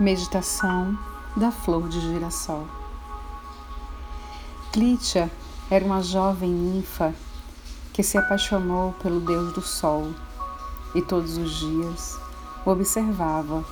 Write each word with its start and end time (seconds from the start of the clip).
Meditação 0.00 0.98
da 1.36 1.50
flor 1.50 1.86
de 1.86 2.00
girassol. 2.00 2.66
Clítia 4.72 5.30
era 5.70 5.84
uma 5.84 6.02
jovem 6.02 6.48
ninfa 6.48 7.14
que 7.92 8.02
se 8.02 8.16
apaixonou 8.16 8.94
pelo 9.02 9.20
deus 9.20 9.52
do 9.52 9.60
sol 9.60 10.08
e 10.94 11.02
todos 11.02 11.36
os 11.36 11.50
dias 11.52 12.18
o 12.64 12.70
observava 12.70 13.62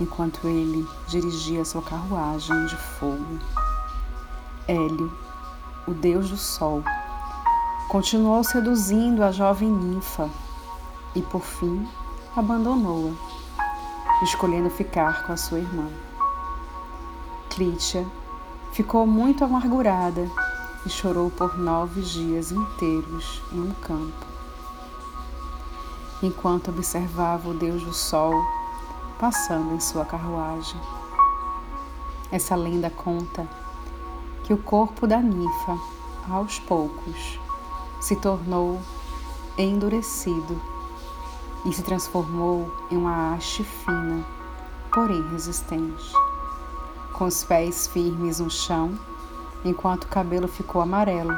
enquanto 0.00 0.48
ele 0.48 0.84
dirigia 1.06 1.64
sua 1.64 1.82
carruagem 1.82 2.66
de 2.66 2.74
fogo. 2.74 3.38
Hélio, 4.66 5.16
o 5.86 5.94
deus 5.94 6.30
do 6.30 6.36
sol, 6.36 6.82
continuou 7.88 8.42
seduzindo 8.42 9.22
a 9.22 9.30
jovem 9.30 9.70
ninfa 9.70 10.28
e 11.14 11.22
por 11.22 11.42
fim 11.42 11.86
abandonou-a 12.34 13.45
escolhendo 14.22 14.70
ficar 14.70 15.26
com 15.26 15.32
a 15.32 15.36
sua 15.36 15.58
irmã. 15.58 15.88
Clítia 17.50 18.06
ficou 18.72 19.06
muito 19.06 19.44
amargurada 19.44 20.30
e 20.84 20.88
chorou 20.88 21.30
por 21.30 21.58
nove 21.58 22.02
dias 22.02 22.52
inteiros 22.52 23.42
em 23.52 23.60
um 23.60 23.72
campo. 23.72 24.26
Enquanto 26.22 26.68
observava 26.68 27.48
o 27.48 27.54
Deus 27.54 27.82
do 27.82 27.92
Sol 27.92 28.32
passando 29.18 29.74
em 29.74 29.80
sua 29.80 30.04
carruagem. 30.04 30.80
Essa 32.30 32.54
lenda 32.54 32.90
conta 32.90 33.48
que 34.44 34.52
o 34.52 34.58
corpo 34.58 35.06
da 35.06 35.20
ninfa, 35.20 35.78
aos 36.30 36.58
poucos, 36.60 37.38
se 38.00 38.16
tornou 38.16 38.80
endurecido 39.56 40.60
e 41.64 41.72
se 41.72 41.82
transformou 41.82 42.70
em 42.90 42.96
uma 42.96 43.34
haste 43.34 43.64
fina, 43.64 44.24
porém 44.92 45.22
resistente. 45.30 46.12
Com 47.12 47.24
os 47.24 47.42
pés 47.44 47.86
firmes 47.86 48.40
no 48.40 48.50
chão, 48.50 48.98
enquanto 49.64 50.04
o 50.04 50.08
cabelo 50.08 50.46
ficou 50.46 50.82
amarelo, 50.82 51.32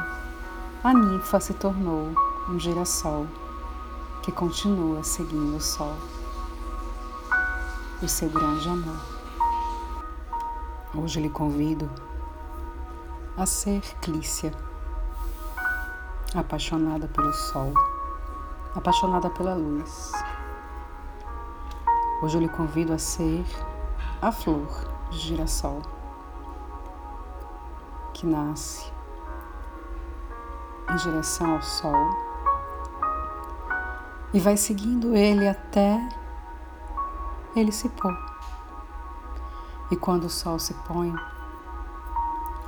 a 0.82 0.92
ninfa 0.92 1.40
se 1.40 1.54
tornou 1.54 2.12
um 2.48 2.58
girassol 2.58 3.26
que 4.22 4.32
continua 4.32 5.02
seguindo 5.02 5.56
o 5.56 5.60
sol. 5.60 5.94
O 8.02 8.08
seu 8.08 8.28
grande 8.28 8.68
amor. 8.68 9.00
Hoje 10.94 11.20
lhe 11.20 11.30
convido 11.30 11.90
a 13.36 13.46
ser 13.46 13.82
Clícia, 14.00 14.52
apaixonada 16.34 17.06
pelo 17.08 17.32
sol 17.32 17.72
apaixonada 18.78 19.28
pela 19.28 19.54
luz. 19.54 20.12
Hoje 22.22 22.36
eu 22.36 22.40
lhe 22.40 22.48
convido 22.48 22.92
a 22.92 22.98
ser 22.98 23.44
a 24.22 24.30
flor 24.30 24.68
de 25.10 25.18
girassol 25.18 25.82
que 28.14 28.24
nasce 28.24 28.92
em 30.90 30.96
direção 30.96 31.54
ao 31.54 31.62
sol 31.62 32.08
e 34.32 34.38
vai 34.38 34.56
seguindo 34.56 35.14
ele 35.14 35.48
até 35.48 36.08
ele 37.56 37.72
se 37.72 37.88
pôr. 37.88 38.16
E 39.90 39.96
quando 39.96 40.24
o 40.24 40.30
sol 40.30 40.58
se 40.58 40.74
põe, 40.74 41.12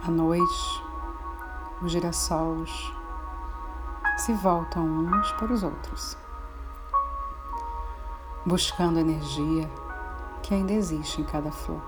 à 0.03 0.11
noite, 0.11 0.83
os 1.83 1.93
girassóis 1.93 3.00
se 4.21 4.35
voltam 4.35 4.85
uns 4.85 5.33
para 5.33 5.51
os 5.51 5.63
outros, 5.63 6.15
buscando 8.45 8.99
a 8.99 9.01
energia 9.01 9.67
que 10.43 10.53
ainda 10.53 10.73
existe 10.73 11.23
em 11.23 11.25
cada 11.25 11.51
flor. 11.51 11.81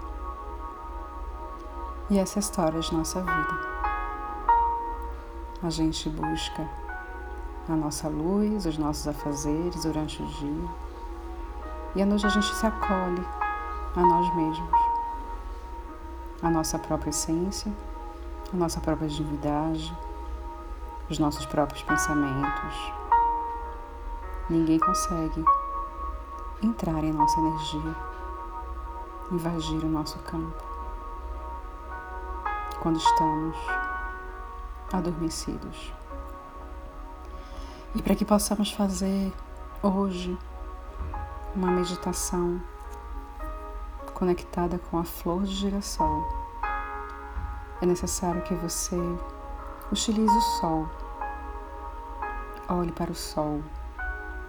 E 2.08 2.18
essa 2.18 2.38
é 2.38 2.40
história 2.40 2.80
de 2.80 2.94
nossa 2.94 3.20
vida. 3.20 3.72
A 5.62 5.68
gente 5.68 6.08
busca 6.08 6.66
a 7.68 7.76
nossa 7.76 8.08
luz, 8.08 8.64
os 8.64 8.78
nossos 8.78 9.06
afazeres 9.06 9.82
durante 9.82 10.22
o 10.22 10.26
dia, 10.26 10.68
e 11.96 12.02
à 12.02 12.06
noite 12.06 12.26
a 12.26 12.30
gente 12.30 12.54
se 12.54 12.66
acolhe 12.66 13.26
a 13.94 14.00
nós 14.00 14.34
mesmos, 14.34 14.80
a 16.42 16.48
nossa 16.48 16.78
própria 16.78 17.10
essência, 17.10 17.70
a 18.50 18.56
nossa 18.56 18.80
própria 18.80 19.06
divindade 19.06 19.94
os 21.12 21.18
nossos 21.18 21.44
próprios 21.44 21.82
pensamentos. 21.82 22.92
Ninguém 24.48 24.78
consegue 24.78 25.44
entrar 26.62 27.04
em 27.04 27.12
nossa 27.12 27.38
energia, 27.38 27.94
invadir 29.30 29.84
o 29.84 29.88
nosso 29.88 30.18
campo 30.20 30.64
quando 32.80 32.96
estamos 32.96 33.56
adormecidos. 34.90 35.92
E 37.94 38.00
para 38.00 38.14
que 38.14 38.24
possamos 38.24 38.72
fazer 38.72 39.30
hoje 39.82 40.36
uma 41.54 41.70
meditação 41.70 42.58
conectada 44.14 44.78
com 44.78 44.98
a 44.98 45.04
flor 45.04 45.42
de 45.42 45.54
girassol, 45.54 46.26
é 47.82 47.86
necessário 47.86 48.40
que 48.42 48.54
você 48.54 48.96
utilize 49.90 50.34
o 50.34 50.40
sol 50.40 51.01
Olhe 52.68 52.92
para 52.92 53.10
o 53.10 53.14
sol. 53.14 53.60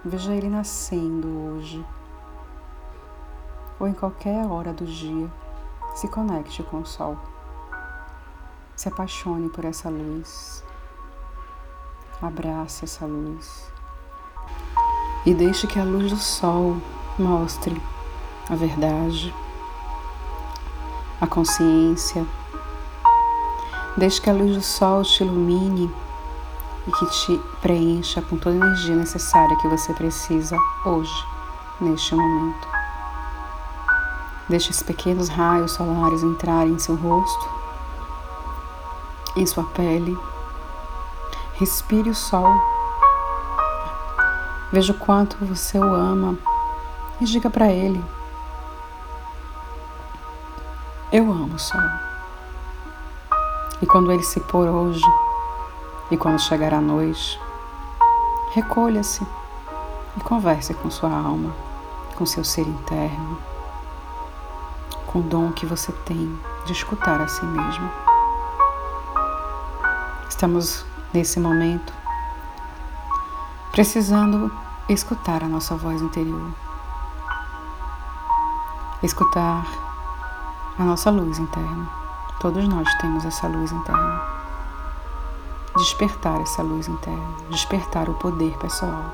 Veja 0.04 0.32
ele 0.32 0.48
nascendo 0.48 1.28
hoje. 1.28 1.84
Ou 3.78 3.88
em 3.88 3.92
qualquer 3.92 4.46
hora 4.46 4.72
do 4.72 4.86
dia. 4.86 5.28
Se 5.96 6.06
conecte 6.06 6.62
com 6.62 6.80
o 6.80 6.86
sol. 6.86 7.18
Se 8.76 8.88
apaixone 8.88 9.48
por 9.48 9.64
essa 9.64 9.90
luz. 9.90 10.64
Abrace 12.22 12.84
essa 12.84 13.04
luz. 13.04 13.72
E 15.26 15.34
deixe 15.34 15.66
que 15.66 15.80
a 15.80 15.84
luz 15.84 16.10
do 16.12 16.18
sol 16.18 16.76
mostre 17.18 17.80
a 18.48 18.54
verdade, 18.54 19.34
a 21.20 21.26
consciência. 21.26 22.24
Deixe 23.96 24.20
que 24.20 24.30
a 24.30 24.32
luz 24.32 24.54
do 24.54 24.62
sol 24.62 25.02
te 25.02 25.24
ilumine 25.24 26.03
e 26.86 26.92
que 26.92 27.06
te 27.06 27.38
preencha 27.60 28.20
com 28.22 28.36
toda 28.36 28.54
a 28.56 28.58
energia 28.58 28.94
necessária 28.94 29.56
que 29.56 29.68
você 29.68 29.92
precisa 29.94 30.56
hoje, 30.84 31.26
neste 31.80 32.14
momento. 32.14 32.68
Deixe 34.48 34.70
esses 34.70 34.82
pequenos 34.82 35.28
raios 35.28 35.72
solares 35.72 36.22
entrarem 36.22 36.74
em 36.74 36.78
seu 36.78 36.94
rosto, 36.96 37.48
em 39.36 39.46
sua 39.46 39.64
pele. 39.64 40.18
Respire 41.54 42.10
o 42.10 42.14
sol. 42.14 42.52
Veja 44.70 44.92
o 44.92 44.98
quanto 44.98 45.42
você 45.46 45.78
o 45.78 45.94
ama 45.94 46.36
e 47.20 47.24
diga 47.24 47.48
para 47.48 47.68
ele: 47.68 48.04
Eu 51.10 51.30
amo 51.30 51.54
o 51.54 51.58
sol. 51.58 51.80
E 53.80 53.86
quando 53.86 54.12
ele 54.12 54.22
se 54.22 54.40
pôr 54.40 54.68
hoje, 54.68 55.04
e 56.10 56.16
quando 56.16 56.38
chegar 56.38 56.74
a 56.74 56.80
noite, 56.80 57.40
recolha-se 58.52 59.26
e 60.16 60.20
converse 60.20 60.74
com 60.74 60.90
sua 60.90 61.10
alma, 61.10 61.54
com 62.14 62.26
seu 62.26 62.44
ser 62.44 62.66
interno, 62.66 63.38
com 65.06 65.20
o 65.20 65.22
dom 65.22 65.50
que 65.52 65.64
você 65.64 65.92
tem 66.04 66.38
de 66.66 66.72
escutar 66.72 67.20
a 67.20 67.28
si 67.28 67.44
mesmo. 67.44 67.90
Estamos 70.28 70.84
nesse 71.12 71.40
momento 71.40 71.92
precisando 73.72 74.52
escutar 74.88 75.42
a 75.42 75.48
nossa 75.48 75.74
voz 75.74 76.02
interior, 76.02 76.50
escutar 79.02 79.66
a 80.78 80.84
nossa 80.84 81.10
luz 81.10 81.38
interna. 81.38 81.88
Todos 82.40 82.68
nós 82.68 82.86
temos 83.00 83.24
essa 83.24 83.46
luz 83.48 83.72
interna 83.72 84.33
despertar 85.76 86.40
essa 86.40 86.62
luz 86.62 86.86
interna, 86.86 87.34
despertar 87.50 88.08
o 88.08 88.14
poder 88.14 88.56
pessoal 88.58 89.04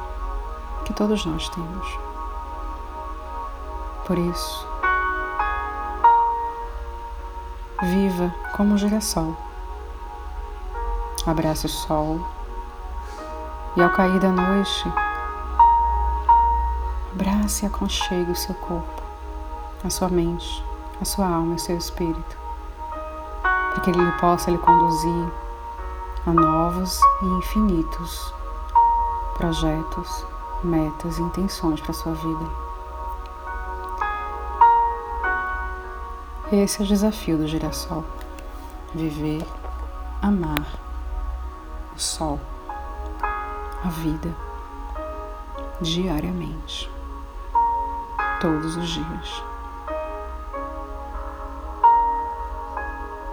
que 0.84 0.92
todos 0.92 1.24
nós 1.24 1.48
temos. 1.48 1.98
Por 4.06 4.18
isso, 4.18 4.68
viva 7.82 8.34
como 8.56 8.74
um 8.74 8.78
girassol. 8.78 9.36
Abrace 11.26 11.66
o 11.66 11.68
sol 11.68 12.20
e 13.76 13.82
ao 13.82 13.90
cair 13.90 14.18
da 14.18 14.30
noite, 14.30 14.92
abrace 17.12 17.64
e 17.64 17.68
aconchegue 17.68 18.32
o 18.32 18.36
seu 18.36 18.54
corpo, 18.54 19.02
a 19.84 19.90
sua 19.90 20.08
mente, 20.08 20.64
a 21.00 21.04
sua 21.04 21.26
alma 21.26 21.52
e 21.52 21.56
o 21.56 21.58
seu 21.58 21.76
espírito, 21.76 22.36
para 23.42 23.80
que 23.82 23.90
ele 23.90 24.12
possa 24.12 24.50
lhe 24.50 24.58
conduzir 24.58 25.30
a 26.26 26.32
novos 26.32 27.00
e 27.22 27.26
infinitos 27.26 28.34
projetos, 29.40 30.26
metas 30.62 31.18
e 31.18 31.22
intenções 31.22 31.80
para 31.80 31.94
sua 31.94 32.12
vida. 32.12 32.44
Esse 36.52 36.82
é 36.82 36.84
o 36.84 36.86
desafio 36.86 37.38
do 37.38 37.46
girassol: 37.46 38.04
viver, 38.94 39.46
amar 40.20 40.66
o 41.96 41.98
sol, 41.98 42.38
a 43.82 43.88
vida, 43.88 44.36
diariamente, 45.80 46.90
todos 48.42 48.76
os 48.76 48.88
dias. 48.90 49.42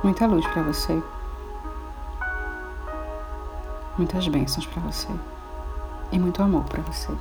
Muita 0.03 0.25
luz 0.25 0.47
para 0.47 0.61
você. 0.61 1.03
Muitas 3.97 4.27
bênçãos 4.27 4.65
para 4.67 4.81
você. 4.81 5.07
E 6.11 6.19
muito 6.19 6.41
amor 6.41 6.63
para 6.65 6.83
você. 6.83 7.11